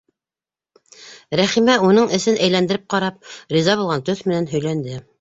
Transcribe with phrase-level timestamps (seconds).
[1.41, 5.03] Рәхимә, уның эсен әйләндереп ҡарап, риза булған төҫ менән һөйләнде: